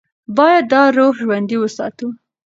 باید 0.37 0.63
دا 0.71 0.83
روح 0.97 1.13
ژوندۍ 1.19 1.57
وساتو. 1.59 2.07